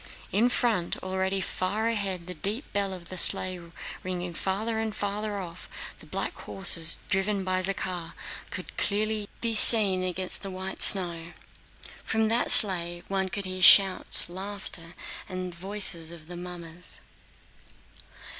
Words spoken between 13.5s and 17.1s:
the shouts, laughter, and voices of the mummers.